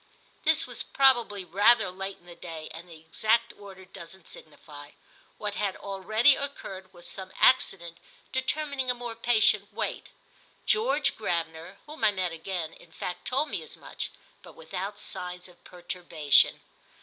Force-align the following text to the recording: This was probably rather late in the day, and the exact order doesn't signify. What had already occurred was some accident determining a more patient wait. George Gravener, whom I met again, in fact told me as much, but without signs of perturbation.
This 0.45 0.65
was 0.65 0.81
probably 0.81 1.45
rather 1.45 1.91
late 1.91 2.17
in 2.17 2.25
the 2.25 2.33
day, 2.33 2.69
and 2.71 2.89
the 2.89 2.99
exact 3.01 3.53
order 3.55 3.85
doesn't 3.85 4.27
signify. 4.27 4.93
What 5.37 5.53
had 5.53 5.75
already 5.75 6.35
occurred 6.35 6.91
was 6.91 7.07
some 7.07 7.31
accident 7.39 7.99
determining 8.31 8.89
a 8.89 8.95
more 8.95 9.13
patient 9.15 9.71
wait. 9.71 10.09
George 10.65 11.15
Gravener, 11.15 11.77
whom 11.85 12.03
I 12.03 12.09
met 12.09 12.31
again, 12.31 12.73
in 12.73 12.91
fact 12.91 13.27
told 13.27 13.49
me 13.51 13.61
as 13.61 13.77
much, 13.77 14.09
but 14.41 14.55
without 14.55 14.97
signs 14.97 15.47
of 15.47 15.63
perturbation. 15.63 16.61